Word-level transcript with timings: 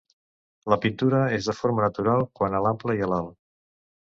La 0.73 0.77
pintura 0.85 1.19
és 1.37 1.49
de 1.49 1.55
forma 1.57 1.83
natural 1.87 2.25
quant 2.41 2.57
a 2.59 2.63
l'ample 2.65 2.97
i 3.03 3.07
l'alt. 3.13 3.39